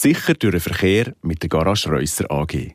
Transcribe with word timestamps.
Sicher 0.00 0.32
durch 0.32 0.52
den 0.52 0.60
Verkehr 0.62 1.14
mit 1.20 1.42
der 1.42 1.50
Garage 1.50 1.90
Reusser 1.90 2.24
AG. 2.30 2.72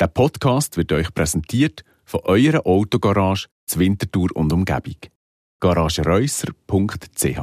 Der 0.00 0.06
Podcast 0.06 0.78
wird 0.78 0.92
euch 0.92 1.12
präsentiert 1.12 1.84
von 2.06 2.20
eurer 2.24 2.66
Autogarage 2.66 3.48
zur 3.66 3.80
Winterthur 3.80 4.30
und 4.34 4.50
Umgebung. 4.50 4.96
garagereusser.ch 5.60 7.38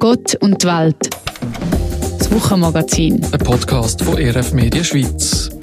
Gott 0.00 0.34
und 0.40 0.60
die 0.60 0.66
Welt. 0.66 1.10
Das 2.18 2.32
Wochenmagazin. 2.32 3.24
Ein 3.24 3.38
Podcast 3.38 4.02
von 4.02 4.18
RF 4.18 4.52
Media 4.52 4.82
Schweiz. 4.82 5.57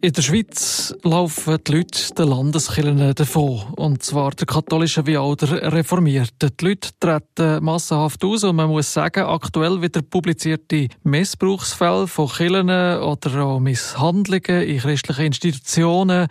In 0.00 0.12
der 0.12 0.22
Schweiz 0.22 0.94
laufen 1.02 1.58
die 1.66 1.72
Leute 1.72 2.14
den 2.14 2.28
Landeskirchen 2.28 3.14
davon. 3.16 3.64
Und 3.74 4.00
zwar 4.04 4.30
der 4.30 4.46
katholische 4.46 5.04
wie 5.08 5.18
auch 5.18 5.34
der 5.34 5.72
reformierten. 5.72 6.50
Die 6.60 6.64
Leute 6.64 6.90
treten 7.00 7.64
massenhaft 7.64 8.24
aus 8.24 8.44
und 8.44 8.54
man 8.54 8.68
muss 8.68 8.92
sagen, 8.92 9.24
aktuell 9.24 9.82
wieder 9.82 10.02
publizierte 10.02 10.86
Missbrauchsfälle 11.02 12.06
von 12.06 12.28
Kirchen 12.28 12.70
oder 12.70 13.44
auch 13.44 13.58
Misshandlungen 13.58 14.62
in 14.62 14.78
christlichen 14.78 15.26
Institutionen 15.26 16.28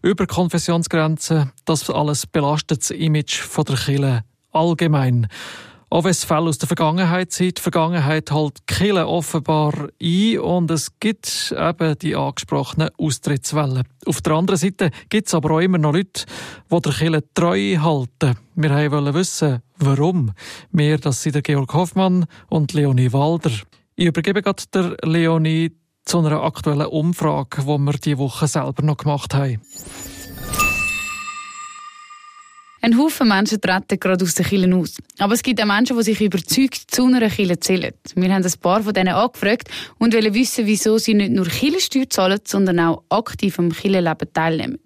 über 0.00 0.26
Konfessionsgrenzen, 0.26 1.52
das 1.66 1.90
alles 1.90 2.26
belastet 2.26 2.80
das 2.80 2.90
Image 2.90 3.42
der 3.54 3.76
Kirche 3.76 4.24
allgemein. 4.52 5.28
Auch 5.92 6.04
wenn 6.04 6.12
es 6.12 6.22
Fälle 6.22 6.48
aus 6.48 6.58
der 6.58 6.68
Vergangenheit 6.68 7.32
sind, 7.32 7.58
die 7.58 7.62
Vergangenheit 7.62 8.30
hält 8.30 8.64
Kille 8.68 9.08
offenbar 9.08 9.88
ein 10.00 10.38
und 10.38 10.70
es 10.70 11.00
gibt 11.00 11.52
eben 11.58 11.98
die 11.98 12.14
angesprochenen 12.14 12.90
Austrittswellen. 12.96 13.82
Auf 14.06 14.22
der 14.22 14.34
anderen 14.34 14.56
Seite 14.56 14.92
gibt 15.08 15.26
es 15.26 15.34
aber 15.34 15.50
auch 15.50 15.58
immer 15.58 15.78
noch 15.78 15.92
Leute, 15.92 16.26
die 16.70 16.80
der 16.80 16.92
Kille 16.92 17.24
treu 17.34 17.76
halten. 17.78 18.36
Wir 18.54 18.92
wollen 18.92 19.14
wissen, 19.14 19.62
warum. 19.78 20.30
Wir, 20.70 20.96
das 20.98 21.24
sind 21.24 21.34
der 21.34 21.42
Georg 21.42 21.74
Hoffmann 21.74 22.26
und 22.48 22.72
Leonie 22.72 23.12
Walder. 23.12 23.50
Ich 23.96 24.06
übergebe 24.06 24.42
gerade 24.42 24.62
der 24.72 24.96
Leonie 25.02 25.72
zu 26.04 26.20
einer 26.20 26.40
aktuellen 26.40 26.86
Umfrage, 26.86 27.62
die 27.62 27.66
wir 27.66 27.92
diese 27.94 28.18
Woche 28.18 28.46
selber 28.46 28.84
noch 28.84 28.96
gemacht 28.96 29.34
haben. 29.34 29.60
Ein 32.82 32.96
Haufen 32.96 33.28
Menschen 33.28 33.60
treten 33.60 34.00
gerade 34.00 34.24
aus 34.24 34.34
den 34.34 34.46
Kirchen 34.46 34.72
aus. 34.72 34.96
Aber 35.18 35.34
es 35.34 35.42
gibt 35.42 35.60
auch 35.60 35.66
Menschen, 35.66 35.98
die 35.98 36.02
sich 36.02 36.20
überzeugt 36.20 36.90
zu 36.90 37.04
einer 37.04 37.28
Kirche 37.28 37.60
zählen. 37.60 37.92
Wir 38.14 38.32
haben 38.32 38.42
ein 38.42 38.52
paar 38.60 38.82
von 38.82 38.94
denen 38.94 39.14
angefragt 39.14 39.68
und 39.98 40.14
wollen 40.14 40.32
wissen, 40.32 40.64
wieso 40.64 40.96
sie 40.96 41.12
nicht 41.12 41.32
nur 41.32 41.44
Kirchensteuer 41.44 42.08
zahlen, 42.08 42.40
sondern 42.44 42.80
auch 42.80 43.02
aktiv 43.10 43.58
am 43.58 43.70
Kirchenleben 43.70 44.32
teilnehmen. 44.32 44.80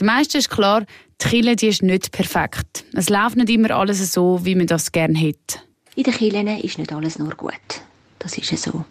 Der 0.00 0.06
meisten 0.06 0.38
ist 0.38 0.50
klar, 0.50 0.84
die 1.22 1.28
Kirche 1.28 1.54
die 1.54 1.68
ist 1.68 1.82
nicht 1.84 2.10
perfekt. 2.10 2.84
Es 2.94 3.08
läuft 3.08 3.36
nicht 3.36 3.50
immer 3.50 3.70
alles 3.70 4.12
so, 4.12 4.44
wie 4.44 4.56
man 4.56 4.66
das 4.66 4.90
gerne 4.90 5.16
hätte. 5.16 5.60
In 5.94 6.02
den 6.02 6.14
Kirchen 6.14 6.48
ist 6.48 6.78
nicht 6.78 6.92
alles 6.92 7.20
nur 7.20 7.36
gut. 7.36 7.52
Das 8.18 8.36
ist 8.38 8.50
ja 8.50 8.56
so. 8.56 8.84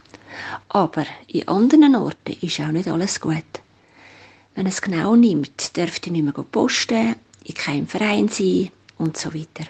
Aber 0.69 1.05
in 1.27 1.45
anderen 1.49 1.95
Orten 1.97 2.37
ist 2.39 2.61
auch 2.61 2.71
nicht 2.71 2.87
alles 2.87 3.19
gut. 3.19 3.43
Wenn 4.55 4.65
es 4.65 4.81
genau 4.81 5.17
nimmt, 5.17 5.75
dürfte 5.75 6.07
ich 6.07 6.13
nicht 6.13 6.23
mehr 6.23 6.33
posten 6.33 7.15
in 7.49 7.55
keinem 7.55 7.87
Verein 7.87 8.27
sein 8.27 8.69
und 8.97 9.17
so 9.17 9.33
weiter. 9.33 9.65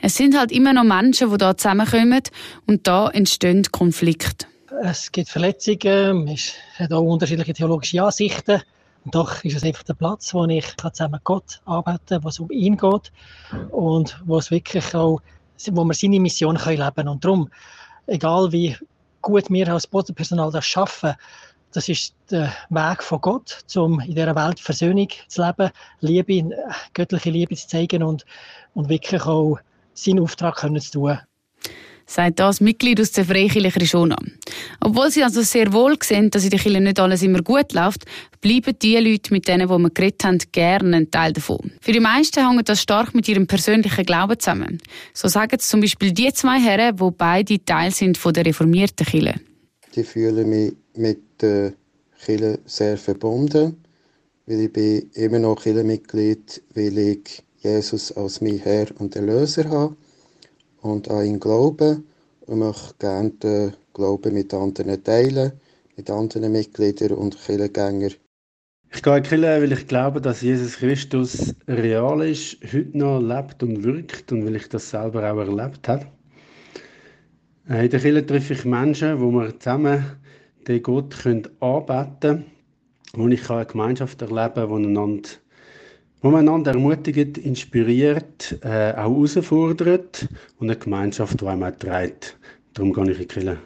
Es 0.00 0.16
sind 0.16 0.38
halt 0.38 0.52
immer 0.52 0.72
noch 0.72 0.84
Menschen, 0.84 1.30
die 1.30 1.36
da 1.36 1.56
zusammenkommen 1.56 2.22
und 2.66 2.86
da 2.86 3.08
entstehen 3.10 3.64
Konflikte. 3.70 4.46
Es 4.82 5.12
gibt 5.12 5.28
Verletzungen, 5.28 6.28
es 6.28 6.54
hat 6.78 6.92
auch 6.92 7.02
unterschiedliche 7.02 7.54
theologische 7.54 8.02
Ansichten. 8.02 8.62
Und 9.04 9.14
doch 9.14 9.44
ist 9.44 9.56
es 9.56 9.62
einfach 9.62 9.82
der 9.82 9.94
Platz, 9.94 10.32
wo 10.32 10.44
ich 10.46 10.64
zusammen 10.76 11.12
mit 11.12 11.24
Gott 11.24 11.60
arbeiten 11.66 12.00
kann, 12.08 12.24
wo 12.24 12.28
es 12.28 12.38
um 12.38 12.50
ihn 12.50 12.76
geht 12.76 13.12
und 13.70 14.18
wo 14.24 14.38
es 14.38 14.50
wirklich 14.50 14.94
auch, 14.94 15.20
wo 15.70 15.84
man 15.84 15.94
seine 15.94 16.20
Mission 16.20 16.56
kann 16.56 16.76
leben 16.76 16.94
kann. 16.94 17.08
Und 17.08 17.24
darum, 17.24 17.50
egal 18.06 18.50
wie 18.52 18.76
gut 19.20 19.50
wir 19.50 19.68
als 19.68 19.86
Bodenpersonal 19.86 20.50
das 20.50 20.66
schaffen, 20.66 21.14
das 21.74 21.88
ist 21.88 22.14
der 22.30 22.54
Weg 22.70 23.02
von 23.02 23.20
Gott, 23.20 23.58
um 23.74 24.00
in 24.00 24.14
dieser 24.14 24.34
Welt 24.34 24.60
Versöhnung 24.60 25.08
zu 25.28 25.42
leben, 25.42 25.70
Liebe, 26.00 26.56
göttliche 26.94 27.30
Liebe 27.30 27.56
zu 27.56 27.68
zeigen 27.68 28.02
und, 28.02 28.24
und 28.74 28.88
wirklich 28.88 29.22
auch 29.22 29.58
seinen 29.92 30.20
Auftrag 30.20 30.56
können 30.56 30.80
zu 30.80 30.92
tun. 30.92 31.18
Sagt 32.06 32.38
das 32.38 32.60
Mitglied 32.60 33.00
aus 33.00 33.12
der 33.12 33.24
Freikirche 33.24 33.80
Rishona. 33.80 34.16
Obwohl 34.80 35.10
sie 35.10 35.24
also 35.24 35.40
sehr 35.40 35.72
wohl 35.72 35.96
sehen, 36.02 36.30
dass 36.30 36.44
in 36.44 36.50
der 36.50 36.58
Kirche 36.58 36.80
nicht 36.80 37.00
alles 37.00 37.22
immer 37.22 37.40
gut 37.40 37.72
läuft, 37.72 38.04
bleiben 38.42 38.78
die 38.80 38.96
Leute, 38.98 39.32
mit 39.32 39.48
denen 39.48 39.68
wir 39.68 39.90
geredet 39.90 40.22
haben, 40.22 40.38
gerne 40.52 40.98
ein 40.98 41.10
Teil 41.10 41.32
davon. 41.32 41.72
Für 41.80 41.92
die 41.92 42.00
meisten 42.00 42.46
hängt 42.46 42.68
das 42.68 42.82
stark 42.82 43.14
mit 43.14 43.26
ihrem 43.26 43.46
persönlichen 43.46 44.04
Glauben 44.04 44.38
zusammen. 44.38 44.78
So 45.14 45.28
sagen 45.28 45.56
es 45.58 45.68
zum 45.68 45.80
Beispiel 45.80 46.12
die 46.12 46.32
zwei 46.34 46.60
Herren, 46.60 46.94
die 46.94 47.10
beide 47.16 47.64
Teil 47.64 47.90
sind 47.90 48.18
von 48.18 48.34
der 48.34 48.44
reformierten 48.44 49.06
Kirche. 49.06 49.40
Ich 49.96 50.06
fühle 50.06 50.44
mich 50.44 50.74
mit 50.96 51.23
der 51.40 51.72
Kirche 52.24 52.58
sehr 52.64 52.96
verbunden, 52.96 53.76
weil 54.46 54.60
ich 54.60 54.72
bin 54.72 55.10
immer 55.14 55.38
noch 55.38 55.62
Kirchenmitglied, 55.62 56.62
weil 56.74 56.98
ich 56.98 57.42
Jesus 57.58 58.12
als 58.12 58.40
mein 58.40 58.58
Herr 58.58 58.86
und 58.98 59.16
Erlöser 59.16 59.68
habe 59.70 59.96
und 60.82 61.10
an 61.10 61.24
ihn 61.26 61.40
glaube 61.40 62.02
und 62.46 62.58
möchte 62.58 62.94
gerne 62.98 63.30
den 63.30 63.72
Glauben 63.94 64.34
mit 64.34 64.52
anderen 64.52 65.02
teilen, 65.02 65.52
mit 65.96 66.10
anderen 66.10 66.52
Mitgliedern 66.52 67.12
und 67.12 67.38
Kirchengängern. 67.38 68.12
Ich 68.94 69.02
gehe 69.02 69.16
in 69.16 69.22
die 69.22 69.28
Kirche, 69.28 69.62
weil 69.62 69.72
ich 69.72 69.88
glaube, 69.88 70.20
dass 70.20 70.40
Jesus 70.40 70.76
Christus 70.76 71.54
real 71.66 72.22
ist, 72.22 72.58
heute 72.72 72.96
noch 72.96 73.20
lebt 73.20 73.62
und 73.62 73.82
wirkt 73.82 74.30
und 74.30 74.46
weil 74.46 74.56
ich 74.56 74.68
das 74.68 74.90
selber 74.90 75.32
auch 75.32 75.38
erlebt 75.38 75.88
habe. 75.88 76.06
In 77.66 77.90
der 77.90 78.00
Kirche 78.00 78.24
treffe 78.24 78.52
ich 78.52 78.64
Menschen, 78.64 79.20
wo 79.20 79.32
wir 79.32 79.58
zusammen 79.58 80.04
den 80.68 80.82
Gott 80.82 81.18
können 81.22 81.48
anbeten 81.60 82.46
wo 83.16 83.28
ich 83.28 83.48
eine 83.48 83.66
Gemeinschaft 83.66 84.20
erleben 84.22 84.68
wo 84.68 84.76
einander 84.76 85.30
wo 86.24 86.30
man 86.30 86.48
einander 86.48 86.72
ermutigt, 86.72 87.36
inspiriert, 87.36 88.58
äh, 88.62 88.92
auch 88.92 89.14
herausfordert 89.14 90.26
und 90.58 90.70
eine 90.70 90.78
Gemeinschaft, 90.78 91.38
die 91.38 91.46
einem 91.46 91.78
trägt. 91.78 92.38
Darum 92.72 92.94
gehe 92.94 93.10
ich 93.10 93.20
in 93.20 93.28
die 93.28 93.34
Kirche. 93.34 93.58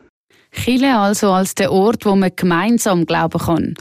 Kirche 0.51 0.97
also 0.97 1.31
als 1.31 1.55
der 1.55 1.71
Ort, 1.71 2.05
wo 2.05 2.17
man 2.17 2.33
gemeinsam 2.35 3.07
glauben 3.07 3.39
kann. 3.39 3.75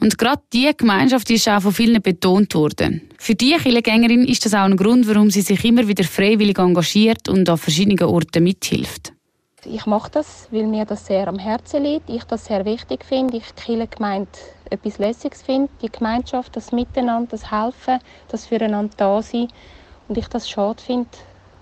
Und 0.00 0.18
gerade 0.18 0.42
diese 0.52 0.74
Gemeinschaft 0.74 1.30
ist 1.30 1.48
auch 1.48 1.62
von 1.62 1.72
vielen 1.72 2.02
betont 2.02 2.56
worden. 2.56 3.02
Für 3.18 3.36
die 3.36 3.52
Kirchengängerin 3.52 4.24
ist 4.24 4.44
das 4.44 4.54
auch 4.54 4.64
ein 4.64 4.76
Grund, 4.76 5.06
warum 5.06 5.30
sie 5.30 5.42
sich 5.42 5.64
immer 5.64 5.86
wieder 5.86 6.02
freiwillig 6.02 6.58
engagiert 6.58 7.28
und 7.28 7.48
an 7.48 7.56
verschiedenen 7.56 8.02
Orten 8.02 8.42
mithilft. 8.42 9.12
Ich 9.66 9.86
mache 9.86 10.10
das, 10.10 10.48
weil 10.50 10.66
mir 10.66 10.84
das 10.84 11.06
sehr 11.06 11.26
am 11.26 11.38
Herzen 11.38 11.84
liegt, 11.84 12.10
ich 12.10 12.24
das 12.24 12.44
sehr 12.44 12.66
wichtig 12.66 13.02
finde, 13.02 13.38
ich 13.38 13.50
die 13.52 13.88
Gemeinde 13.88 14.28
etwas 14.68 14.98
Lässiges 14.98 15.40
finde, 15.40 15.72
die 15.80 15.90
Gemeinschaft, 15.90 16.54
das 16.54 16.70
Miteinander, 16.70 17.30
das 17.30 17.50
Helfen, 17.50 17.98
das 18.28 18.46
Füreinander 18.46 18.92
da 18.98 19.22
sein 19.22 19.48
und 20.06 20.18
ich 20.18 20.28
das 20.28 20.50
schade 20.50 20.82
finde, 20.82 21.08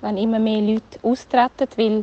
wenn 0.01 0.17
immer 0.17 0.41
mehr 0.41 0.61
Leute 0.61 0.99
austreten, 1.03 1.69
weil 1.77 2.03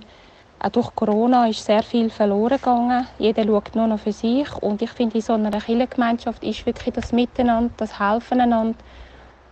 auch 0.59 0.69
durch 0.69 0.95
Corona 0.95 1.47
ist 1.47 1.65
sehr 1.65 1.83
viel 1.83 2.09
verloren 2.09 2.57
gegangen. 2.57 3.07
Jeder 3.17 3.43
schaut 3.43 3.75
nur 3.75 3.87
noch 3.87 3.99
für 3.99 4.13
sich 4.13 4.53
und 4.61 4.81
ich 4.81 4.91
finde, 4.91 5.15
in 5.15 5.21
so 5.21 5.33
einer 5.33 5.51
Kirchengemeinschaft 5.51 6.43
ist 6.45 6.65
wirklich 6.65 6.93
das 6.93 7.11
Miteinander, 7.11 7.73
das 7.75 7.99
Helfen 7.99 8.39
einander 8.39 8.77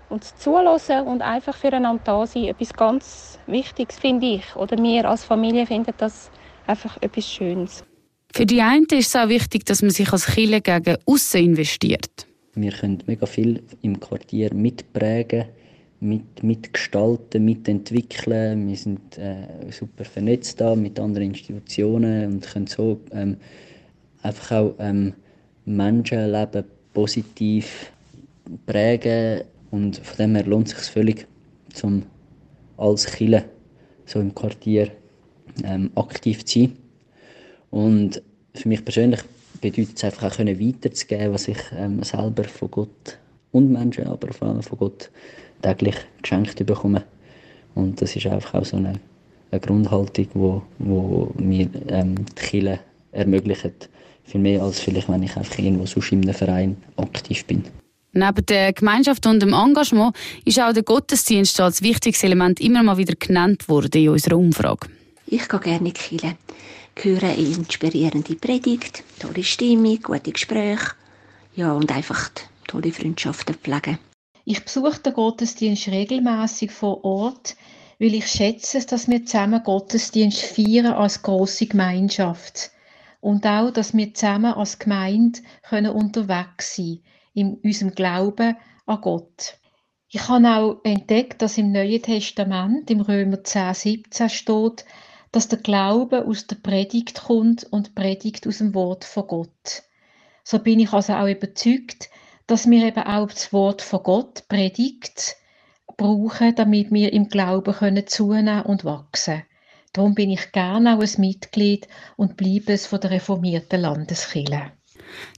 und 0.09 0.23
das 0.23 0.35
Zuhören 0.38 1.07
und 1.07 1.22
einfach 1.22 1.56
füreinander 1.56 2.01
da 2.03 2.28
sein 2.28 2.45
etwas 2.45 2.73
ganz 2.73 3.40
Wichtiges, 3.47 4.00
finde 4.00 4.28
ich. 4.28 4.56
Oder 4.56 4.78
wir 4.81 5.09
als 5.09 5.23
Familie 5.23 5.66
finden 5.66 5.94
das 5.97 6.31
einfach 6.66 7.01
etwas 7.01 7.29
Schönes. 7.29 7.84
Für 8.34 8.45
die 8.45 8.62
einen 8.62 8.85
ist 8.91 9.07
es 9.07 9.16
auch 9.16 9.29
wichtig, 9.29 9.66
dass 9.66 9.81
man 9.81 9.91
sich 9.91 10.12
als 10.12 10.28
Kirche 10.28 10.62
gegen 10.62 10.97
aussen 11.06 11.44
investiert. 11.44 12.28
Wir 12.56 12.72
können 12.72 13.03
mega 13.06 13.25
viel 13.25 13.63
im 13.81 14.00
Quartier 14.00 14.53
mitprägen, 14.53 15.45
mit, 16.00 16.44
mitgestalten, 16.44 17.44
mitentwickeln. 17.44 18.68
Wir 18.68 18.75
sind 18.75 19.18
äh, 19.18 19.71
super 19.71 20.06
vernetzt 20.06 20.60
da 20.60 20.75
mit 20.75 21.00
anderen 21.00 21.27
Institutionen 21.27 22.33
und 22.33 22.48
können 22.48 22.68
so 22.68 23.00
ähm, 23.12 23.38
einfach 24.21 24.57
auch 24.57 24.75
ähm, 24.80 25.13
Menschenleben 25.65 26.63
positiv 26.94 27.92
prägen. 28.65 29.44
Und 29.72 29.98
von 29.98 30.18
dem 30.18 30.36
her 30.36 30.46
lohnt 30.46 30.68
es 30.68 30.78
sich 30.78 30.92
völlig, 30.92 31.28
zum 31.74 32.04
als 32.78 33.06
Kille 33.06 33.46
so 34.06 34.19
im 34.19 34.34
Quartier 34.34 34.92
ähm, 35.64 35.92
aktiv 35.96 36.46
zu 36.46 36.60
sein. 36.60 36.78
Und 37.69 38.22
für 38.54 38.68
mich 38.69 38.84
persönlich 38.84 39.22
bedeutet 39.62 39.98
es 39.98 40.04
einfach 40.04 40.31
auch 40.31 40.38
können 40.38 40.60
weiterzugeben, 40.60 41.34
was 41.34 41.48
ich 41.48 41.60
ähm, 41.75 42.02
selber 42.04 42.44
von 42.44 42.72
Gott 42.72 43.18
und 43.52 43.72
Menschen, 43.72 44.08
aber 44.08 44.31
vor 44.34 44.50
allem 44.50 44.62
von 44.62 44.78
Gott 44.78 45.10
täglich 45.62 45.96
geschenkt 46.22 46.63
bekomme. 46.66 47.04
Und 47.75 48.02
das 48.02 48.16
ist 48.16 48.28
einfach 48.28 48.56
auch 48.62 48.66
so 48.66 48.78
eine, 48.78 48.94
eine 49.52 49.62
Grundhaltung, 49.62 50.28
wo, 50.34 50.62
wo 50.80 51.31
mir 51.38 51.70
ähm, 51.88 52.16
die 52.25 52.34
Kirche 52.36 52.80
ermöglicht. 53.12 53.90
Viel 54.24 54.42
mehr 54.42 54.62
als 54.62 54.80
vielleicht, 54.80 55.10
wenn 55.10 55.24
ich 55.24 55.36
einfach 55.38 55.58
irgendwo 55.58 55.86
sonst 55.86 56.12
in 56.12 56.24
einem 56.24 56.34
Verein 56.34 56.78
aktiv 56.98 57.46
bin. 57.46 57.63
Neben 58.18 58.46
der 58.48 58.74
Gemeinschaft 58.74 59.28
und 59.28 59.42
dem 59.42 59.54
Engagement 59.54 60.16
ist 60.44 60.60
auch 60.60 60.74
der 60.74 60.81
Gottesdienst 60.81 61.62
als 61.62 61.84
wichtiges 61.84 62.24
Element 62.24 62.60
immer 62.60 62.81
mal 62.81 62.98
wieder 62.98 63.14
genannt 63.14 63.69
worden 63.69 64.02
in 64.02 64.10
unserer 64.10 64.38
Umfrage. 64.38 64.88
Ich 65.28 65.48
gehe 65.48 65.60
gerne 65.60 65.90
in 65.90 65.94
die 65.94 66.18
Kirche, 66.18 66.36
höre 66.96 67.24
eine 67.24 67.36
inspirierende 67.36 68.34
Predigt, 68.34 69.04
tolle 69.19 69.44
Stimmung, 69.44 70.02
gute 70.02 70.31
Gespräche 70.31 70.94
ja, 71.56 71.74
und 71.74 71.92
einfach 71.92 72.31
tolle 72.68 72.92
Freundschaften 72.92 73.54
pflegen. 73.54 74.00
Ich 74.46 74.63
besuche 74.63 75.00
den 75.00 75.13
Gottesdienst 75.13 75.88
regelmäßig 75.90 76.72
vor 76.72 77.04
Ort, 77.04 77.56
weil 78.00 78.16
ich 78.16 78.25
schätze, 78.25 78.84
dass 78.84 79.08
wir 79.08 79.25
zusammen 79.25 79.63
Gottesdienst 79.63 80.42
feiern 80.42 80.94
als 80.94 81.22
große 81.22 81.68
Gemeinschaft 81.68 82.72
und 83.22 83.46
auch, 83.46 83.70
dass 83.70 83.96
wir 83.96 84.12
zusammen 84.16 84.54
als 84.54 84.80
Gemeinde 84.80 85.40
können 85.62 85.92
unterwegs 85.92 86.78
sein 86.78 87.02
in 87.38 87.54
unserem 87.63 87.94
Glauben 87.94 88.57
an 88.88 89.01
Gott. 89.01 89.60
Ich 90.10 90.28
habe 90.28 90.48
auch 90.48 90.81
entdeckt, 90.84 91.44
dass 91.44 91.60
im 91.60 91.72
Neuen 91.72 92.01
Testament, 92.01 92.89
im 92.89 93.01
Römer 93.01 93.44
10, 93.44 93.75
17 93.75 94.30
steht, 94.30 94.86
dass 95.31 95.48
der 95.48 95.60
Glaube 95.60 96.25
aus 96.25 96.48
der 96.48 96.56
Predigt 96.56 97.22
kommt 97.25 97.63
und 97.66 97.94
Predigt 97.94 98.48
aus 98.48 98.57
dem 98.57 98.74
Wort 98.74 99.06
von 99.06 99.28
Gott. 99.28 99.84
So 100.44 100.57
bin 100.57 100.80
ich 100.80 100.94
also 100.94 101.13
auch 101.13 101.28
überzeugt, 101.28 102.10
dass 102.48 102.68
wir 102.68 102.88
eben 102.88 103.04
auch 103.04 103.28
das 103.28 103.54
Wort 103.54 103.84
von 103.84 104.01
Gott, 104.01 104.48
Predigt, 104.48 105.36
brauchen, 105.95 106.56
damit 106.56 106.92
wir 106.92 107.13
im 107.13 107.28
Glauben 107.28 107.74
können 107.74 108.07
zunehmen 108.07 108.63
und 108.63 108.84
wachsen. 108.84 109.44
Darum 109.94 110.16
bin 110.16 110.31
ich 110.31 110.51
gerne 110.51 110.98
auch 110.98 111.01
ein 111.01 111.22
Mitglied 111.22 111.88
und 112.16 112.36
bleibe 112.36 112.74
es 112.74 112.88
von 112.88 113.00
der 113.00 113.12
reformierten 113.12 113.81
Landeskirche. 113.81 114.72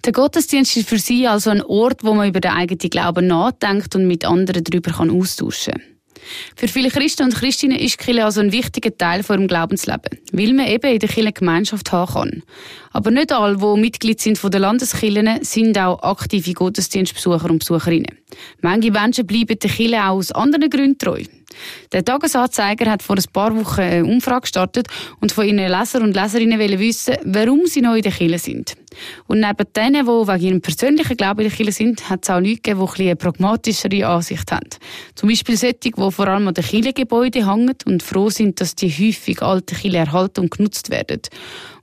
Der 0.06 0.14
Gottesdienst 0.14 0.78
ist 0.78 0.90
für 0.90 1.00
Sie 1.00 1.28
also 1.28 1.50
ein 1.50 1.62
Ort, 1.62 2.04
wo 2.04 2.14
man 2.14 2.30
über 2.30 2.40
den 2.40 2.52
eigenen 2.52 2.90
Glauben 2.90 3.28
nachdenkt 3.28 3.96
und 3.96 4.08
mit 4.08 4.26
anderen 4.26 4.64
darüber 4.64 4.92
austauschen 5.00 5.74
kann. 5.74 5.84
Für 6.56 6.68
viele 6.68 6.90
Christen 6.90 7.24
und 7.24 7.36
Christinnen 7.36 7.78
ist 7.78 7.98
Kirche 7.98 8.26
also 8.26 8.42
ein 8.42 8.52
wichtiger 8.52 8.96
Teil 8.96 9.24
von 9.24 9.38
ihrem 9.38 9.48
Glaubensleben, 9.48 10.20
weil 10.32 10.54
man 10.54 10.68
eben 10.68 10.92
in 10.92 11.00
der 11.00 11.10
Kirche 11.10 11.32
Gemeinschaft 11.32 11.92
haben 11.92 12.14
kann. 12.14 12.44
Aber 12.92 13.12
nicht 13.12 13.32
alle, 13.32 13.58
die 13.58 13.80
Mitglied 13.80 14.20
sind 14.20 14.38
von 14.38 14.52
der 14.52 14.60
Landeskirchen, 14.60 15.44
sind 15.44 15.78
auch 15.78 16.02
aktive 16.04 16.54
Gottesdienstbesucher 16.54 17.50
und 17.50 17.60
Besucherinnen. 17.60 18.18
Manche 18.62 18.92
Menschen 18.92 19.26
bleiben 19.26 19.58
der 19.60 19.70
Kirche 19.70 20.04
auch 20.04 20.18
aus 20.18 20.32
anderen 20.32 20.70
Gründen 20.70 20.98
treu. 20.98 21.24
Der 21.92 22.06
Tagesanzeiger 22.06 22.90
hat 22.90 23.04
vor 23.04 23.18
ein 23.18 23.24
paar 23.34 23.56
Wochen 23.56 23.82
eine 23.82 24.06
Umfrage 24.06 24.42
gestartet 24.42 24.88
und 25.20 25.32
von 25.32 25.46
ihren 25.46 25.58
Leser 25.58 26.02
und 26.02 26.16
Leserinnen 26.16 26.60
wissen, 26.80 27.16
warum 27.24 27.66
sie 27.66 27.82
neu 27.82 27.98
in 27.98 28.04
der 28.04 28.12
Kirche 28.12 28.40
sind. 28.40 28.76
Und 29.28 29.40
neben 29.40 29.74
denen, 29.76 30.06
die 30.06 30.28
wegen 30.28 30.46
ihrem 30.46 30.62
persönlichen 30.62 31.18
Glauben 31.18 31.42
in 31.42 31.50
der 31.50 31.56
Kirche 31.58 31.72
sind, 31.72 32.10
hat 32.10 32.24
es 32.24 32.30
auch 32.30 32.40
Leute 32.40 32.56
gegeben, 32.56 32.88
die 32.98 33.04
eine 33.04 33.16
pragmatischere 33.16 34.08
Ansicht 34.08 34.52
haben. 34.52 34.70
Zum 35.16 35.30
Beispiel 35.30 35.58
solche, 35.58 35.76
die 35.76 35.92
vor 35.92 36.28
allem 36.28 36.48
an 36.48 36.54
den 36.54 36.64
Kirchengebäuden 36.64 37.50
hängen 37.50 37.76
und 37.86 38.04
froh 38.04 38.30
sind, 38.30 38.60
dass 38.62 38.76
die 38.76 38.90
häufig 38.90 39.42
alte 39.42 39.76
Kirche 39.76 39.98
erhalten 39.98 40.42
und 40.42 40.52
genutzt 40.52 40.90
werden. 40.90 41.22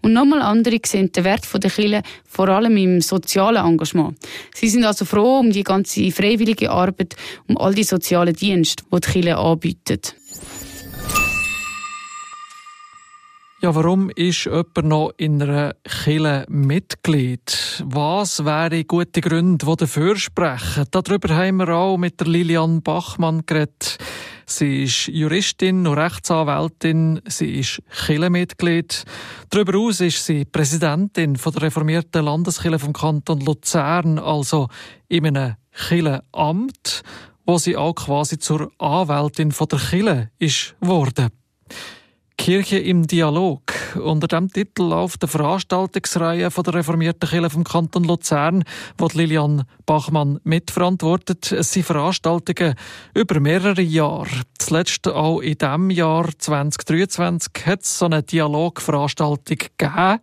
Und 0.03 0.13
nochmal 0.13 0.43
andere 0.43 0.79
sehen 0.85 1.11
den 1.11 1.25
Wert 1.25 1.47
der 1.53 1.71
Kirche 1.71 2.03
vor 2.29 2.49
allem 2.49 2.77
im 2.77 3.01
sozialen 3.01 3.65
Engagement. 3.65 4.17
Sie 4.55 4.69
sind 4.69 4.85
also 4.85 5.05
froh 5.05 5.39
um 5.41 5.51
die 5.51 5.65
ganze 5.65 6.11
freiwillige 6.11 6.71
Arbeit, 6.71 7.17
um 7.49 7.57
all 7.59 7.75
die 7.75 7.85
sozialen 7.85 8.35
Dienste, 8.35 8.85
die 8.93 9.01
die 9.01 9.11
Kirche 9.11 9.37
anbietet. 9.37 10.15
Ja, 13.63 13.75
warum 13.75 14.11
ist 14.11 14.45
jemand 14.45 14.85
noch 14.85 15.13
in 15.17 15.43
einer 15.43 15.75
Kille 15.83 16.45
Mitglied? 16.47 17.83
Was 17.87 18.45
wären 18.45 18.87
gute 18.87 19.23
Gründe, 19.23 19.65
die 19.65 19.77
dafür 19.77 20.15
sprechen? 20.17 20.85
Darüber 20.91 21.35
haben 21.35 21.57
wir 21.57 21.71
auch 21.71 21.97
mit 21.97 22.21
der 22.21 22.27
Lilian 22.27 22.83
Bachmann 22.83 23.47
geredet. 23.47 23.97
Sie 24.45 24.83
ist 24.83 25.09
Juristin 25.09 25.87
und 25.87 25.97
Rechtsanwältin. 25.97 27.23
Sie 27.27 27.59
ist 27.59 27.83
Kirchenmitglied. 28.05 29.05
Darüber 29.49 29.73
hinaus 29.73 30.03
ist 30.03 30.27
sie 30.27 30.45
Präsidentin 30.45 31.33
der 31.33 31.63
reformierten 31.63 32.27
Landeskirche 32.27 32.79
vom 32.79 32.93
Kanton 32.93 33.41
Luzern, 33.41 34.19
also 34.19 34.69
in 35.09 35.29
einem 35.29 35.55
Kirchenamt, 35.73 37.03
wo 37.47 37.57
sie 37.57 37.75
auch 37.75 37.95
quasi 37.95 38.39
zur 38.39 38.71
Anwältin 38.79 39.49
der 39.59 39.79
Kirche 39.79 40.31
ist 40.39 40.77
worden. 40.81 41.31
Kirche 42.47 42.79
im 42.79 43.09
Dialog. 43.09 43.61
Unter 43.97 44.29
dem 44.29 44.49
Titel 44.49 44.85
läuft 44.85 45.21
eine 45.21 45.29
Veranstaltungsreihe 45.29 46.53
von 46.53 46.63
der 46.63 46.75
reformierten 46.75 47.29
Kirche 47.29 47.51
vom 47.51 47.65
Kanton 47.65 48.05
Luzern, 48.05 48.63
wo 48.97 49.09
Lilian 49.13 49.65
Bachmann 49.85 50.39
mitverantwortet. 50.45 51.51
Es 51.51 51.73
sind 51.73 51.87
Veranstaltungen 51.87 52.77
über 53.15 53.41
mehrere 53.41 53.83
Jahre. 53.83 54.43
Zuletzt 54.61 55.09
auch 55.09 55.41
in 55.41 55.59
diesem 55.59 55.91
Jahr 55.91 56.29
2023 56.39 57.67
hat 57.67 57.83
es 57.83 57.99
so 57.99 58.05
eine 58.05 58.23
Dialogveranstaltung 58.23 59.59
gegeben, 59.77 60.21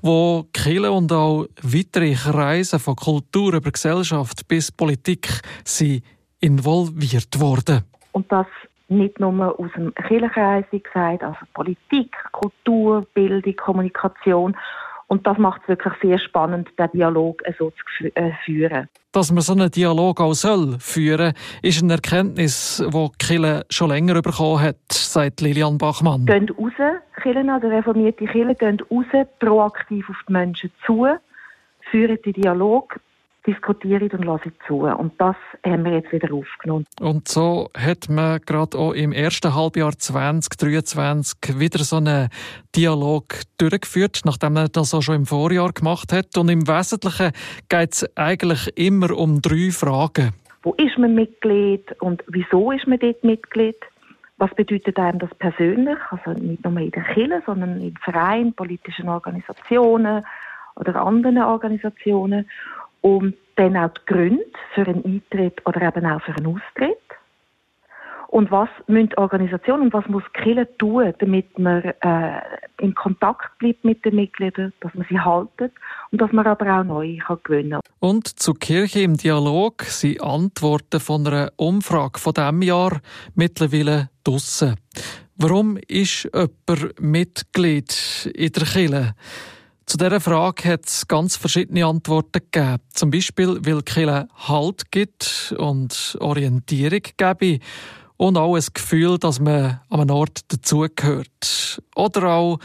wo 0.00 0.46
Kirche 0.54 0.90
und 0.90 1.12
auch 1.12 1.48
weitere 1.60 2.14
Kreise 2.14 2.78
von 2.78 2.96
Kultur 2.96 3.52
über 3.52 3.70
Gesellschaft 3.70 4.48
bis 4.48 4.72
Politik 4.72 5.42
sind 5.66 6.02
involviert 6.40 7.38
worden. 7.38 7.84
Und 8.12 8.32
das 8.32 8.46
nicht 8.88 9.20
nur 9.20 9.58
aus 9.58 9.70
dem 9.76 9.94
Kirchenkreis, 9.94 10.64
wie 10.70 10.80
gesagt, 10.80 11.22
also 11.22 11.38
Politik, 11.54 12.14
Kultur, 12.32 13.06
Bildung, 13.14 13.56
Kommunikation. 13.56 14.56
Und 15.06 15.26
das 15.26 15.38
macht 15.38 15.62
es 15.62 15.68
wirklich 15.68 15.94
sehr 16.02 16.18
spannend, 16.18 16.68
den 16.78 16.90
Dialog 16.92 17.42
so 17.58 17.70
zu 17.70 18.14
äh, 18.14 18.32
führen. 18.44 18.88
Dass 19.12 19.32
man 19.32 19.40
so 19.40 19.54
einen 19.54 19.70
Dialog 19.70 20.20
auch 20.20 20.34
soll 20.34 20.76
führen, 20.80 21.32
ist 21.62 21.82
eine 21.82 21.94
Erkenntnis, 21.94 22.84
die 22.86 23.08
Kille 23.18 23.64
schon 23.70 23.88
länger 23.88 24.20
bekommen 24.20 24.60
hat, 24.60 24.76
sagt 24.92 25.40
Lilian 25.40 25.78
Bachmann. 25.78 26.26
Gehen 26.26 26.50
raus, 26.50 27.00
Kirchen, 27.22 27.48
also 27.48 27.68
reformierte 27.68 28.26
Kirchen, 28.26 28.54
gehen 28.54 28.82
raus, 28.90 29.26
proaktiv 29.38 30.10
auf 30.10 30.16
die 30.28 30.32
Menschen 30.32 30.70
zu, 30.84 31.06
führen 31.90 32.18
den 32.26 32.32
Dialog, 32.34 33.00
diskutieren 33.48 34.10
und 34.10 34.24
lassen 34.24 34.52
zu. 34.66 34.80
Und 34.80 35.18
das 35.18 35.36
haben 35.64 35.84
wir 35.84 35.92
jetzt 35.92 36.12
wieder 36.12 36.32
aufgenommen. 36.34 36.84
Und 37.00 37.28
so 37.28 37.70
hat 37.74 38.08
man 38.10 38.40
gerade 38.44 38.76
auch 38.76 38.92
im 38.92 39.12
ersten 39.12 39.54
Halbjahr 39.54 39.92
2023 39.92 41.58
wieder 41.58 41.78
so 41.78 41.96
einen 41.96 42.28
Dialog 42.76 43.24
durchgeführt, 43.56 44.20
nachdem 44.24 44.52
man 44.52 44.68
das 44.72 44.92
auch 44.92 45.00
schon 45.00 45.16
im 45.16 45.26
Vorjahr 45.26 45.72
gemacht 45.72 46.12
hat. 46.12 46.36
Und 46.36 46.50
im 46.50 46.68
Wesentlichen 46.68 47.32
geht 47.70 47.92
es 47.94 48.16
eigentlich 48.16 48.68
immer 48.76 49.16
um 49.16 49.40
drei 49.40 49.70
Fragen. 49.70 50.34
Wo 50.62 50.74
ist 50.74 50.98
man 50.98 51.14
Mitglied 51.14 51.90
und 52.00 52.22
wieso 52.28 52.72
ist 52.72 52.86
man 52.86 52.98
dort 52.98 53.24
Mitglied? 53.24 53.76
Was 54.36 54.54
bedeutet 54.54 54.98
einem 54.98 55.18
das 55.18 55.34
persönlich? 55.36 55.98
Also 56.10 56.38
nicht 56.38 56.64
nur 56.64 56.78
in 56.78 56.90
der 56.90 57.02
Kirche, 57.02 57.42
sondern 57.46 57.80
in 57.80 57.96
Vereinen, 57.96 58.52
politischen 58.52 59.08
Organisationen 59.08 60.24
oder 60.76 60.96
anderen 60.96 61.38
Organisationen 61.38 62.48
und 63.00 63.34
dann 63.56 63.76
auch 63.76 63.90
die 63.90 64.12
Gründe 64.12 64.44
für 64.74 64.86
einen 64.86 65.04
Eintritt 65.04 65.64
oder 65.66 65.82
eben 65.82 66.06
auch 66.06 66.22
für 66.22 66.34
einen 66.36 66.46
Austritt. 66.46 66.98
Und 68.28 68.50
was 68.50 68.68
müssen 68.86 69.14
Organisationen 69.16 69.84
und 69.84 69.92
was 69.94 70.06
muss 70.06 70.22
Kirche 70.34 70.68
tun, 70.76 71.14
damit 71.18 71.58
man 71.58 71.82
äh, 71.82 72.40
in 72.78 72.94
Kontakt 72.94 73.58
bleibt 73.58 73.84
mit 73.84 74.04
den 74.04 74.16
Mitgliedern, 74.16 74.74
dass 74.80 74.92
man 74.92 75.06
sie 75.08 75.18
haltet 75.18 75.72
und 76.10 76.20
dass 76.20 76.30
man 76.32 76.46
aber 76.46 76.78
auch 76.78 76.84
neue 76.84 77.16
kann 77.16 77.38
gewinnen 77.42 77.70
kann. 77.70 77.80
Und 78.00 78.28
zur 78.28 78.58
Kirche 78.58 79.00
im 79.00 79.16
Dialog 79.16 79.82
sind 79.84 80.22
Antworten 80.22 81.00
von 81.00 81.26
einer 81.26 81.52
Umfrage 81.56 82.18
von 82.18 82.34
diesem 82.34 82.60
Jahr 82.60 83.00
mittlerweile 83.34 84.10
draussen. 84.24 84.76
Warum 85.36 85.78
ist 85.88 86.24
jemand 86.24 87.00
Mitglied 87.00 88.30
in 88.34 88.52
der 88.52 88.64
Kirche? 88.64 89.14
Zu 89.88 89.96
dieser 89.96 90.20
Frage 90.20 90.68
hat 90.68 90.84
es 90.84 91.08
ganz 91.08 91.36
verschiedene 91.36 91.86
Antworten 91.86 92.42
gegeben. 92.52 92.82
Zum 92.92 93.10
Beispiel, 93.10 93.58
weil 93.62 93.80
Kirche 93.80 94.28
Halt 94.46 94.92
gibt 94.92 95.54
und 95.56 96.14
Orientierung 96.20 97.00
gebe 97.16 97.58
und 98.18 98.36
auch 98.36 98.54
ein 98.54 98.66
Gefühl, 98.74 99.16
dass 99.16 99.40
man 99.40 99.80
an 99.88 100.00
einem 100.00 100.10
Ort 100.10 100.40
dazugehört. 100.52 101.80
Oder 101.96 102.28
auch 102.28 102.58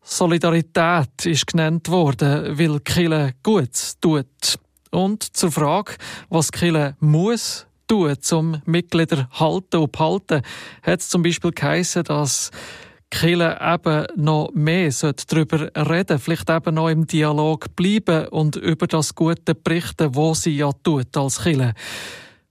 Solidarität 0.00 1.26
ist 1.26 1.48
genannt 1.48 1.90
worden, 1.90 2.58
weil 2.58 2.80
Kirche 2.80 3.34
Gutes 3.42 4.00
tut. 4.00 4.58
Und 4.90 5.36
zur 5.36 5.52
Frage, 5.52 5.96
was 6.30 6.50
Kirche 6.50 6.96
muss 6.98 7.66
tun, 7.88 8.16
um 8.32 8.62
Mitglieder 8.64 9.28
halten 9.32 9.76
und 9.76 9.92
behalten, 9.92 10.40
hat 10.82 11.00
es 11.00 11.10
zum 11.10 11.22
Beispiel 11.22 11.50
geheissen, 11.50 12.04
dass 12.04 12.50
Kille 13.10 13.58
eben 13.60 14.06
noch 14.16 14.50
mehr 14.54 14.90
darüber 15.26 15.70
reden 15.76 16.18
vielleicht 16.18 16.48
eben 16.48 16.74
noch 16.74 16.88
im 16.88 17.06
Dialog 17.06 17.74
bleiben 17.76 18.28
und 18.28 18.56
über 18.56 18.86
das 18.86 19.14
Gute 19.14 19.54
berichten, 19.54 20.14
was 20.14 20.42
sie 20.42 20.56
ja 20.56 20.70
tut 20.82 21.16
als 21.16 21.42
Kille. 21.42 21.74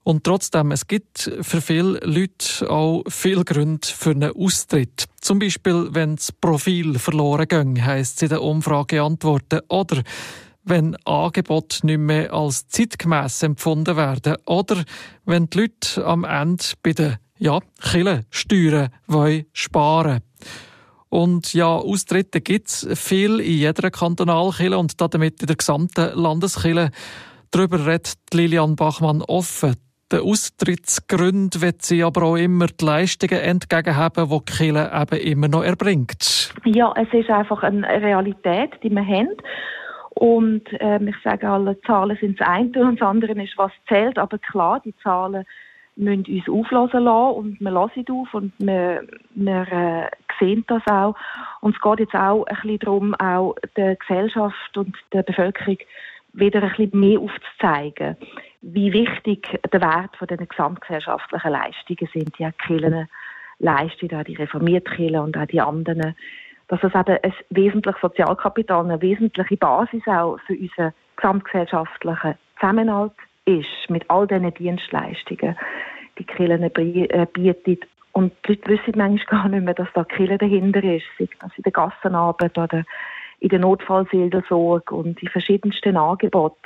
Und 0.04 0.24
trotzdem, 0.24 0.72
es 0.72 0.88
gibt 0.88 1.32
für 1.42 1.62
viele 1.62 2.00
Leute 2.04 2.70
auch 2.70 3.04
viele 3.08 3.44
Gründe 3.44 3.88
für 3.88 4.12
einen 4.12 4.36
Austritt. 4.36 5.06
Zum 5.22 5.40
Beispiel, 5.40 5.90
wenn 5.92 6.16
das 6.16 6.32
Profil 6.32 6.98
verloren 6.98 7.48
geht, 7.48 7.86
heisst 7.86 8.18
es 8.18 8.24
in 8.24 8.30
der 8.30 8.42
Umfrage 8.42 9.04
antworten. 9.04 9.60
Oder 9.68 10.02
wenn 10.64 10.96
Angebote 11.06 11.86
nicht 11.86 12.00
mehr 12.00 12.34
als 12.34 12.68
zeitgemäß 12.68 13.44
empfunden 13.44 13.96
werden 13.98 14.38
oder 14.46 14.84
wenn 15.26 15.50
die 15.50 15.60
Leute 15.60 16.06
am 16.06 16.24
Ende 16.24 16.64
bei 16.82 16.94
den 16.94 17.18
ja, 17.40 17.60
Kirchensteuern 17.82 18.90
wollen 19.08 19.46
sparen 19.54 20.22
und 21.10 21.54
ja, 21.56 21.68
Austritte 21.68 22.40
gibt 22.40 22.68
es 22.68 22.88
viel 22.94 23.40
in 23.40 23.54
jeder 23.54 23.90
Kantonalkille 23.90 24.78
und 24.78 25.02
damit 25.02 25.42
in 25.42 25.48
der 25.48 25.56
gesamten 25.56 26.12
Landeskille. 26.14 26.92
Darüber 27.52 27.86
redet 27.86 28.16
Lilian 28.32 28.76
Bachmann 28.76 29.24
offen. 29.24 29.76
Den 30.12 30.22
Austrittsgründen 30.22 31.62
wird 31.62 31.82
sie 31.82 32.04
aber 32.04 32.24
auch 32.24 32.36
immer 32.36 32.68
die 32.68 32.86
Leistungen 32.86 33.40
entgegenhaben, 33.40 34.30
die 34.30 34.40
die 34.40 34.54
Kirche 34.54 34.92
eben 34.94 35.22
immer 35.22 35.48
noch 35.48 35.64
erbringt. 35.64 36.54
Ja, 36.66 36.94
es 36.96 37.12
ist 37.12 37.30
einfach 37.30 37.64
eine 37.64 37.88
Realität, 37.88 38.72
die 38.84 38.90
wir 38.90 39.06
haben. 39.06 39.36
Und 40.12 40.64
ähm, 40.80 41.08
ich 41.08 41.16
sage 41.24 41.48
alle, 41.50 41.80
Zahlen 41.82 42.18
sind 42.20 42.40
das 42.40 42.48
eine 42.48 42.88
und 42.88 43.00
das 43.00 43.08
andere 43.08 43.32
ist, 43.42 43.58
was 43.58 43.72
zählt. 43.88 44.18
Aber 44.18 44.38
klar, 44.38 44.82
die 44.84 44.96
Zahlen 45.04 45.46
müssen 46.00 46.26
uns 46.26 46.50
auflösen 46.50 47.04
lassen 47.04 47.36
und 47.36 47.62
wir 47.62 47.72
lassen 47.72 48.06
auf 48.10 48.34
und 48.34 48.54
wir, 48.58 49.04
wir 49.36 49.68
äh, 49.72 50.10
sehen 50.40 50.64
das 50.68 50.82
auch. 50.90 51.16
Und 51.62 51.76
es 51.76 51.82
geht 51.82 52.00
jetzt 52.00 52.16
auch 52.16 52.46
ein 52.46 52.56
bisschen 52.56 52.80
darum, 52.80 53.16
auch 53.16 53.56
der 53.76 53.96
Gesellschaft 53.98 54.78
und 54.78 54.96
der 55.14 55.24
Bevölkerung 55.24 55.78
wieder 56.34 56.64
ein 56.64 56.70
bisschen 56.70 57.00
mehr 57.00 57.20
aufzuzeigen, 57.20 58.16
wie 58.62 58.94
wichtig 58.94 59.60
der 59.72 59.82
Wert 59.82 60.16
von 60.18 60.28
den 60.28 60.48
gesamtgesellschaftlichen 60.48 61.52
Leistungen 61.52 62.10
sind, 62.14 62.38
die 62.38 62.46
auch 62.46 62.52
die 62.52 62.68
Kirchen 62.68 63.08
leisten, 63.60 64.16
auch 64.16 64.24
die 64.24 64.36
reformierte 64.36 64.92
Kirche 64.92 65.22
und 65.22 65.38
auch 65.38 65.48
die 65.48 65.62
anderen. 65.62 66.16
Dass 66.68 66.84
es 66.84 66.94
eben 66.94 67.18
ein 67.24 67.34
wesentliches 67.50 68.02
Sozialkapital, 68.02 68.86
eine 68.86 69.02
wesentliche 69.02 69.58
Basis 69.58 70.04
auch 70.06 70.38
für 70.46 70.54
unseren 70.54 70.94
gesamtgesellschaftlichen 71.16 72.36
Zusammenhalt 72.60 73.14
ist, 73.46 73.90
mit 73.90 74.10
all 74.10 74.28
diesen 74.28 74.54
Dienstleistungen, 74.54 75.58
die 76.18 76.24
Kirchen 76.26 76.64
äh, 76.64 77.28
bietet. 77.32 77.88
Und 78.12 78.34
die 78.46 78.54
Leute 78.54 78.70
wissen 78.70 78.94
manchmal 78.98 79.42
gar 79.42 79.50
nicht 79.50 79.64
mehr, 79.64 79.74
dass 79.74 79.88
da 79.94 80.04
Kirche 80.04 80.38
dahinter 80.38 80.84
ist, 80.84 81.06
sei 81.18 81.30
das 81.40 81.52
in 81.56 81.64
der 81.64 81.72
Gassenarbeit 81.72 82.58
oder 82.58 82.84
in 83.40 83.50
der 83.50 83.60
Notfallseelsorge 83.60 84.94
und 84.94 85.22
in 85.22 85.30
verschiedensten 85.30 85.96
Angeboten, 85.96 86.58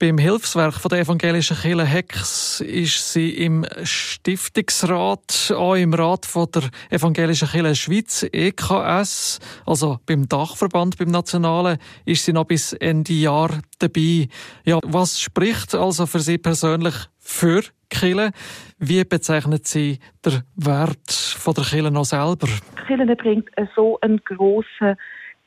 Beim 0.00 0.16
Hilfswerk 0.16 0.80
der 0.88 1.00
evangelischen 1.00 1.56
Kirche 1.56 1.84
Hex 1.84 2.60
ist 2.60 3.12
sie 3.12 3.30
im 3.30 3.66
Stiftungsrat, 3.82 5.52
auch 5.56 5.74
im 5.74 5.92
Rat 5.92 6.28
der 6.54 6.70
evangelischen 6.88 7.48
Kirche 7.48 7.74
Schweiz 7.74 8.24
EKS, 8.32 9.40
also 9.66 9.98
beim 10.06 10.28
Dachverband, 10.28 10.98
beim 10.98 11.08
Nationalen, 11.08 11.78
ist 12.04 12.24
sie 12.24 12.32
noch 12.32 12.44
bis 12.44 12.74
Ende 12.74 13.12
Jahr 13.12 13.50
dabei. 13.80 14.28
Ja, 14.64 14.78
was 14.84 15.20
spricht 15.20 15.74
also 15.74 16.06
für 16.06 16.20
Sie 16.20 16.38
persönlich 16.38 16.94
für 17.18 17.62
Kirche? 17.90 18.30
Wie 18.78 19.02
bezeichnet 19.02 19.66
Sie 19.66 19.98
den 20.24 20.44
Wert 20.54 21.10
von 21.10 21.54
der 21.54 21.64
Kirche 21.64 21.90
noch 21.90 22.04
selber? 22.04 22.46
Kirche 22.86 23.16
bringt 23.16 23.48
so 23.74 23.98
einen 24.00 24.20
grossen 24.24 24.96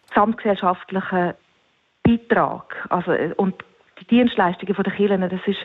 gesamtgesellschaftlichen 0.09 1.35
Beitrag. 2.03 2.85
Also, 2.89 3.13
und 3.37 3.55
die 4.01 4.07
Dienstleistungen 4.07 4.75
der 4.75 4.93
Kirchen, 4.93 5.21
das 5.21 5.47
ist 5.47 5.59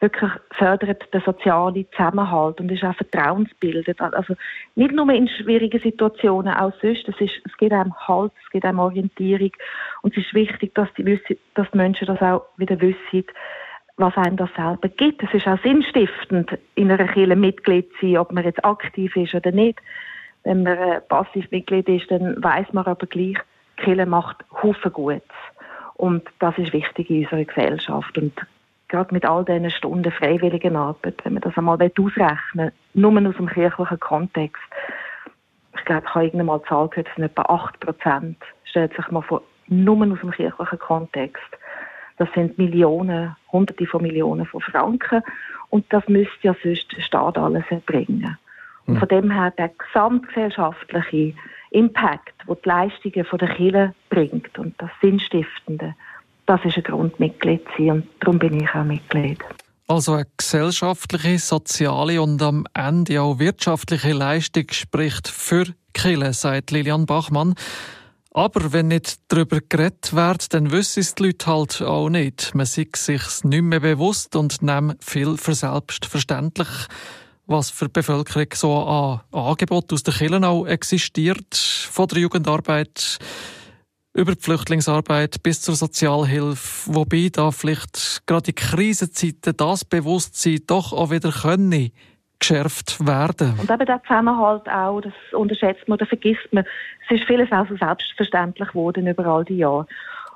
wirklich 0.00 0.30
fördert 0.52 1.12
den 1.12 1.20
sozialen 1.22 1.86
Zusammenhalt 1.90 2.60
und 2.60 2.70
ist 2.70 2.84
auch 2.84 2.94
vertrauensbildend. 2.94 4.00
Also 4.00 4.34
nicht 4.74 4.92
nur 4.92 5.10
in 5.10 5.28
schwierigen 5.28 5.80
Situationen, 5.80 6.54
auch 6.54 6.72
sonst. 6.80 7.08
Es, 7.08 7.20
ist, 7.20 7.40
es 7.44 7.56
geht 7.56 7.72
einem 7.72 7.94
Halt, 8.06 8.32
es 8.44 8.50
geht 8.50 8.64
einem 8.64 8.78
Orientierung 8.78 9.50
und 10.02 10.16
es 10.16 10.24
ist 10.24 10.34
wichtig, 10.34 10.74
dass 10.74 10.88
die, 10.94 11.04
wissen, 11.04 11.36
dass 11.54 11.70
die 11.72 11.78
Menschen 11.78 12.06
das 12.06 12.20
auch 12.20 12.44
wieder 12.56 12.80
wissen, 12.80 13.24
was 13.96 14.16
einem 14.16 14.36
das 14.36 14.50
selber 14.54 14.88
gibt. 14.88 15.22
Es 15.22 15.34
ist 15.34 15.48
auch 15.48 15.60
sinnstiftend, 15.62 16.56
in 16.76 16.90
einer 16.90 17.08
Kirche 17.08 17.34
Mitglied 17.34 17.90
zu 17.98 18.06
sein, 18.06 18.18
ob 18.18 18.32
man 18.32 18.44
jetzt 18.44 18.64
aktiv 18.64 19.14
ist 19.16 19.34
oder 19.34 19.50
nicht. 19.50 19.80
Wenn 20.44 20.62
man 20.62 20.78
äh, 20.78 21.00
passiv 21.00 21.50
Mitglied 21.50 21.88
ist, 21.88 22.10
dann 22.10 22.42
weiß 22.42 22.72
man 22.72 22.86
aber 22.86 23.06
gleich, 23.06 23.36
die 23.78 23.82
Kirche 23.82 24.06
macht 24.06 24.44
Haufen 24.62 24.92
Gutes. 24.92 25.22
Und 25.98 26.22
das 26.38 26.56
ist 26.56 26.72
wichtig 26.72 27.10
in 27.10 27.24
unserer 27.24 27.44
Gesellschaft. 27.44 28.16
Und 28.16 28.32
gerade 28.86 29.12
mit 29.12 29.26
all 29.26 29.44
diesen 29.44 29.70
Stunden 29.70 30.10
freiwilligen 30.10 30.76
Arbeit, 30.76 31.16
wenn 31.24 31.34
man 31.34 31.42
das 31.42 31.58
einmal 31.58 31.76
ausrechnen 31.76 32.72
nur 32.94 33.28
aus 33.28 33.36
dem 33.36 33.48
kirchlichen 33.48 34.00
Kontext, 34.00 34.62
ich 35.76 35.84
glaube, 35.84 36.04
ich 36.06 36.14
habe 36.14 36.24
irgendwann 36.24 36.46
mal 36.46 36.58
die 36.60 36.68
Zahl 36.68 36.88
gehört, 36.88 37.08
es 37.08 37.14
sind 37.14 37.24
etwa 37.24 37.42
8 37.42 37.80
Prozent, 37.80 38.38
stellt 38.64 38.94
sich 38.94 39.10
mal 39.10 39.22
vor, 39.22 39.42
nur 39.66 39.96
aus 39.96 40.20
dem 40.20 40.30
kirchlichen 40.30 40.78
Kontext. 40.78 41.58
Das 42.16 42.28
sind 42.34 42.58
Millionen, 42.58 43.36
Hunderte 43.52 43.86
von 43.86 44.02
Millionen 44.02 44.46
von 44.46 44.60
Franken. 44.60 45.22
Und 45.70 45.84
das 45.92 46.06
müsste 46.08 46.38
ja 46.42 46.56
sonst 46.62 46.96
der 46.96 47.02
Staat 47.02 47.38
alles 47.38 47.64
erbringen. 47.70 48.38
Und 48.86 48.94
hm. 48.94 49.00
von 49.00 49.08
dem 49.08 49.30
her 49.30 49.52
der 49.56 49.70
gesamtgesellschaftliche 49.70 51.34
Impact, 51.70 52.34
wo 52.46 52.54
die 52.54 52.68
Leistungen 52.68 53.24
von 53.24 53.38
der 53.38 53.48
Kirche 53.50 53.94
bringt 54.18 54.58
und 54.58 54.74
das 54.78 54.90
Sinnstiftende, 55.00 55.94
das 56.46 56.60
ist 56.64 56.76
ein 56.76 56.82
Grund, 56.82 57.20
Mitglied 57.20 57.62
zu 57.76 57.82
sein 57.82 57.90
und 57.90 58.06
darum 58.20 58.38
bin 58.38 58.60
ich 58.60 58.68
auch 58.74 58.84
Mitglied. 58.84 59.38
Also 59.86 60.14
eine 60.14 60.26
gesellschaftliche, 60.36 61.38
soziale 61.38 62.20
und 62.20 62.42
am 62.42 62.66
Ende 62.74 63.22
auch 63.22 63.38
wirtschaftliche 63.38 64.12
Leistung 64.12 64.64
spricht 64.70 65.28
für 65.28 65.64
Kille, 65.94 66.32
sagt 66.34 66.70
Lilian 66.70 67.06
Bachmann. 67.06 67.54
Aber 68.32 68.72
wenn 68.72 68.88
nicht 68.88 69.16
darüber 69.28 69.60
geredet 69.66 70.14
wird, 70.14 70.52
dann 70.52 70.70
wissen 70.70 71.00
es 71.00 71.14
die 71.14 71.24
Leute 71.24 71.46
halt 71.46 71.80
auch 71.82 72.10
nicht. 72.10 72.54
Man 72.54 72.66
sieht 72.66 72.96
sich 72.96 73.22
nicht 73.44 73.62
mehr 73.62 73.80
bewusst 73.80 74.36
und 74.36 74.60
nimmt 74.62 75.02
viel 75.02 75.36
für 75.38 75.54
selbstverständlich 75.54 76.68
was 77.48 77.70
für 77.70 77.86
die 77.86 77.92
Bevölkerung 77.92 78.46
so 78.52 78.74
an 78.76 79.20
Angebot 79.32 79.90
aus 79.92 80.02
der 80.02 80.12
Kirche 80.12 80.46
auch 80.46 80.66
existiert 80.66 81.56
von 81.56 82.06
der 82.08 82.18
Jugendarbeit 82.18 83.18
über 84.18 84.34
die 84.34 84.42
Flüchtlingsarbeit 84.42 85.42
bis 85.44 85.62
zur 85.62 85.76
Sozialhilfe, 85.76 86.92
wobei 86.92 87.28
da 87.32 87.52
vielleicht 87.52 88.26
gerade 88.26 88.50
in 88.50 88.56
Krisenzeiten 88.56 89.56
das 89.56 89.84
Bewusstsein 89.84 90.58
doch 90.66 90.92
auch 90.92 91.10
wieder 91.10 91.30
können 91.30 91.92
geschärft 92.40 93.04
werden. 93.06 93.54
Und 93.60 93.70
eben 93.70 93.86
der 93.86 94.02
Zusammenhalt 94.02 94.68
auch, 94.68 95.00
das 95.00 95.12
unterschätzt 95.32 95.88
man 95.88 95.98
oder 95.98 96.06
vergisst 96.06 96.52
man. 96.52 96.64
Es 97.08 97.16
ist 97.16 97.26
vieles 97.26 97.50
auch 97.52 97.68
so 97.68 97.76
selbstverständlich 97.76 98.68
geworden 98.68 99.06
über 99.06 99.26
all 99.26 99.44
die 99.44 99.58
Jahre. 99.58 99.86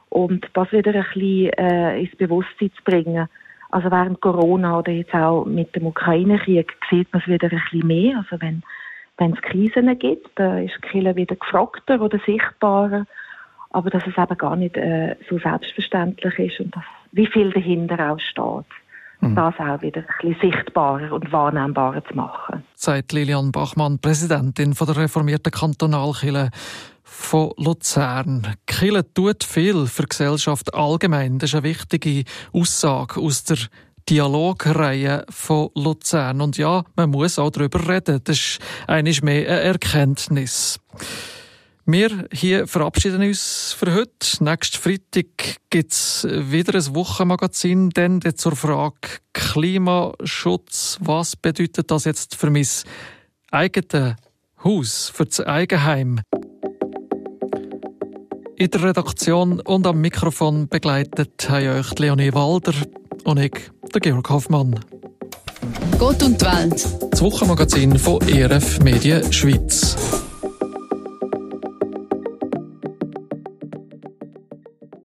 Und 0.09 0.47
das 0.55 0.71
wieder 0.73 0.95
ein 0.95 1.05
bisschen 1.15 1.53
äh, 1.53 2.01
ins 2.01 2.17
Bewusstsein 2.17 2.71
zu 2.77 2.83
bringen. 2.85 3.29
Also 3.71 3.91
während 3.91 4.21
Corona 4.21 4.79
oder 4.79 4.93
jetzt 4.93 5.15
auch 5.15 5.45
mit 5.45 5.75
dem 5.75 5.87
Ukraine-Krieg 5.87 6.73
sieht 6.91 7.13
man 7.13 7.23
es 7.23 7.29
wieder 7.29 7.51
ein 7.51 7.63
bisschen 7.71 7.87
mehr. 7.87 8.19
Also 8.19 8.41
wenn 8.41 8.63
wenn 9.19 9.35
es 9.35 9.43
Krisen 9.43 9.99
gibt, 9.99 10.31
da 10.37 10.59
ist 10.59 10.81
Killer 10.83 11.15
wieder 11.15 11.37
gefragter 11.37 12.01
oder 12.01 12.19
sichtbarer. 12.27 13.07
Aber 13.73 13.91
dass 13.91 14.07
es 14.07 14.17
eben 14.17 14.39
gar 14.39 14.57
nicht 14.57 14.77
äh, 14.77 15.17
so 15.29 15.39
selbstverständlich 15.39 16.39
ist 16.39 16.61
und 16.61 16.77
dass, 16.77 16.85
wie 17.13 17.27
viel 17.27 17.51
dahinter 17.51 18.13
auch 18.13 18.19
steht. 18.19 18.67
Mhm. 19.21 19.37
Das 19.37 19.55
auch 19.59 19.83
wieder 19.83 20.01
ein 20.01 20.07
bisschen 20.21 20.53
sichtbarer 20.53 21.13
und 21.13 21.31
wahrnehmbarer 21.33 22.05
zu 22.05 22.15
machen. 22.15 22.65
Sagt 22.75 23.13
Lilian 23.13 23.53
Bachmann, 23.53 23.99
Präsidentin 23.99 24.75
von 24.75 24.87
der 24.89 24.97
reformierten 24.97 25.53
Kantonalkille 25.53 26.51
von 27.05 27.53
Luzern. 27.57 28.57
Kille 28.67 29.05
tut 29.15 29.45
viel 29.45 29.87
für 29.87 30.03
die 30.03 30.09
Gesellschaft 30.09 30.75
allgemein. 30.75 31.39
Das 31.39 31.51
ist 31.51 31.55
eine 31.55 31.65
wichtige 31.65 32.25
Aussage 32.53 33.21
aus 33.21 33.45
der 33.45 33.59
Dialogreihe 34.09 35.25
von 35.31 35.69
Luzern. 35.77 36.41
Und 36.41 36.59
ja, 36.59 36.85
man 36.97 37.11
muss 37.11 37.39
auch 37.39 37.51
darüber 37.51 37.89
reden. 37.89 38.21
Das 38.25 38.37
ist 38.37 38.59
eigentlich 38.89 39.23
mehr 39.23 39.49
eine 39.49 39.61
Erkenntnis. 39.61 40.81
Wir 41.85 42.29
hier 42.33 42.69
verabschieden 42.69 43.23
uns 43.23 43.75
für 43.77 43.93
heute. 43.93 44.45
Nächsten 44.45 44.79
Freitag 44.79 45.57
gibt 45.69 45.93
es 45.93 46.25
wieder 46.31 46.79
ein 46.79 46.95
Wochenmagazin, 46.95 47.91
dann 47.91 48.21
zur 48.37 48.55
Frage 48.55 48.95
Klimaschutz. 49.33 50.99
Was 51.01 51.35
bedeutet 51.35 51.91
das 51.91 52.05
jetzt 52.05 52.37
für 52.37 52.51
mein 52.51 52.67
eigenes 53.51 54.15
Haus, 54.63 55.11
für 55.13 55.25
das 55.25 55.41
Eigenheim? 55.41 56.21
In 58.57 58.71
der 58.71 58.83
Redaktion 58.85 59.59
und 59.59 59.85
am 59.85 60.01
Mikrofon 60.01 60.69
begleitet 60.69 61.51
haben 61.51 61.67
euch 61.67 61.99
Leonie 61.99 62.33
Walder 62.33 62.75
und 63.25 63.41
ich, 63.41 63.73
der 63.93 64.01
Georg 64.01 64.31
Hoffmann. 64.31 64.79
Gott 65.99 66.23
und 66.23 66.41
die 66.41 66.47
Welt. 66.47 66.87
Das 67.11 67.21
Wochenmagazin 67.21 67.99
von 67.99 68.21
ERF 68.29 68.79
Medien 68.79 69.33
Schweiz. 69.33 70.22